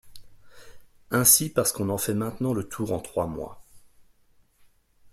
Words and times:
Ainsi 1.11 1.51
parce 1.53 1.71
qu’on 1.71 1.89
en 1.89 1.99
fait 1.99 2.15
maintenant 2.15 2.55
le 2.55 2.67
tour 2.67 2.91
en 2.91 2.97
trois 2.99 3.27
mois... 3.27 3.63